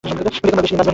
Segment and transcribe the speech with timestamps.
[0.05, 0.89] বেগম আর বেশিদিন, বাঁচবেন না।